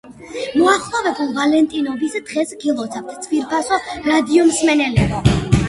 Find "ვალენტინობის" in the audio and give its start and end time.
1.35-2.17